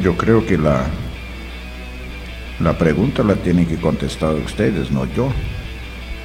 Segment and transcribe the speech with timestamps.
[0.00, 0.86] Yo creo que la,
[2.60, 5.30] la pregunta la tienen que contestar ustedes, no yo.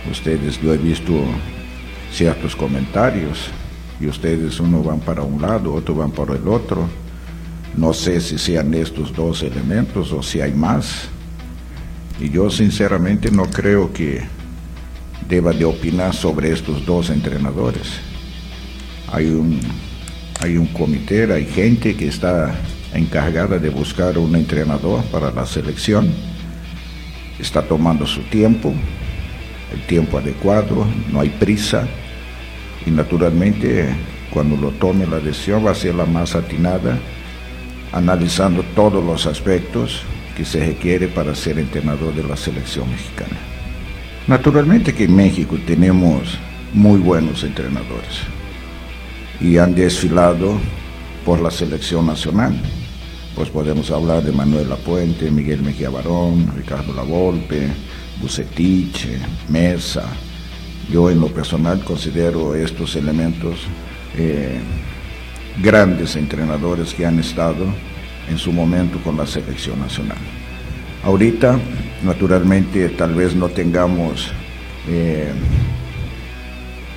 [0.10, 1.14] Ustedes, yo he visto
[2.12, 3.50] ciertos comentarios
[4.00, 6.88] y ustedes uno van para un lado, otro van para el otro.
[7.76, 11.10] No sé si sean estos dos elementos o si hay más.
[12.22, 14.22] Y yo sinceramente no creo que
[15.28, 18.00] deba de opinar sobre estos dos entrenadores.
[19.12, 19.60] Hay un,
[20.40, 22.56] hay un comité, hay gente que está
[22.94, 26.12] encargada de buscar un entrenador para la selección.
[27.40, 28.74] Está tomando su tiempo,
[29.74, 31.88] el tiempo adecuado, no hay prisa
[32.86, 33.90] y naturalmente
[34.32, 36.98] cuando lo tome la decisión va a ser la más atinada,
[37.92, 40.02] analizando todos los aspectos
[40.36, 43.38] que se requiere para ser entrenador de la selección mexicana.
[44.28, 46.38] Naturalmente que en México tenemos
[46.74, 48.22] muy buenos entrenadores
[49.40, 50.60] y han desfilado
[51.28, 52.58] por la selección nacional.
[53.36, 57.68] Pues podemos hablar de Manuel Lapuente, Miguel Mejía Barón, Ricardo Lavolpe,
[58.22, 59.10] Bucetich,
[59.50, 60.06] Mesa.
[60.90, 63.60] Yo en lo personal considero estos elementos
[64.16, 64.58] eh,
[65.62, 67.66] grandes entrenadores que han estado
[68.30, 70.20] en su momento con la selección nacional.
[71.04, 71.60] Ahorita,
[72.04, 74.32] naturalmente, tal vez no tengamos
[74.88, 75.34] eh,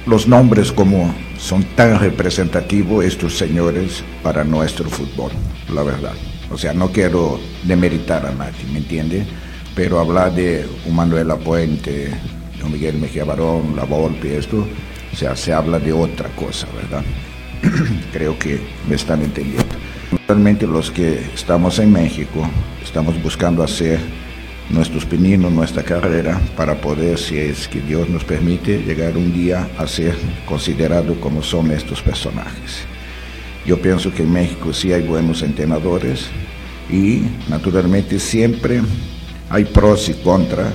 [0.06, 5.32] los nombres como son tan representativos estos señores para nuestro fútbol,
[5.72, 6.12] la verdad.
[6.50, 9.26] O sea, no quiero demeritar a nadie, ¿me entiende?
[9.74, 14.66] Pero hablar de un Manuel Apuente, de Miguel Mejía Barón, La Volpe, esto,
[15.12, 17.02] o sea, se habla de otra cosa, ¿verdad?
[18.12, 19.64] Creo que me están entendiendo.
[20.28, 22.46] Realmente los que estamos en México,
[22.82, 23.98] estamos buscando hacer
[24.70, 29.68] nuestros pininos, nuestra carrera, para poder, si es que Dios nos permite, llegar un día
[29.76, 30.14] a ser
[30.46, 32.84] considerado como son estos personajes.
[33.66, 36.28] Yo pienso que en México sí hay buenos entrenadores
[36.90, 38.80] y naturalmente siempre
[39.48, 40.72] hay pros y contras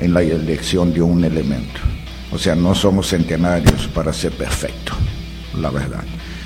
[0.00, 1.80] en la elección de un elemento.
[2.32, 4.96] O sea, no somos centenarios para ser perfectos,
[5.54, 6.04] la verdad.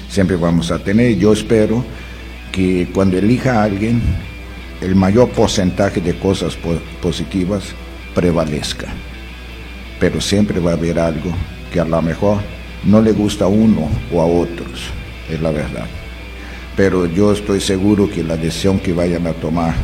[0.08, 1.84] Siempre vamos a tener, yo espero
[2.52, 4.02] que cuando elija alguien,
[4.80, 6.56] el mayor porcentaje de cosas
[7.02, 7.64] positivas
[8.14, 8.86] prevalezca.
[9.98, 11.32] Pero siempre va a haber algo
[11.72, 12.38] que a lo mejor
[12.84, 14.90] no le gusta a uno o a otros,
[15.28, 15.86] es la verdad.
[16.76, 19.74] Pero yo estoy seguro que la decisión que vayan a tomar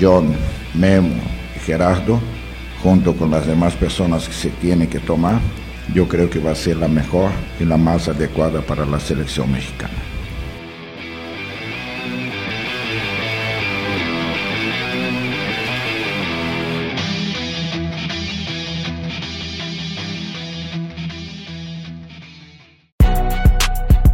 [0.00, 0.34] John,
[0.72, 1.20] Memo
[1.54, 2.18] y Gerardo,
[2.82, 5.40] junto con las demás personas que se tienen que tomar,
[5.92, 7.30] yo creo que va a ser la mejor
[7.60, 10.03] y la más adecuada para la selección mexicana.